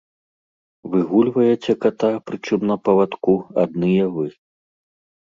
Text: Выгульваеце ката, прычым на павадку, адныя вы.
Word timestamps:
Выгульваеце 0.95 1.77
ката, 1.85 2.09
прычым 2.31 2.61
на 2.73 2.81
павадку, 2.89 3.39
адныя 3.69 4.13
вы. 4.19 4.27